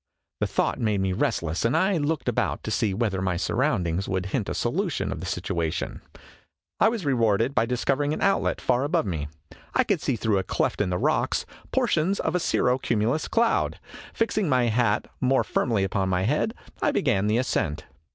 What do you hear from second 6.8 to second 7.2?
was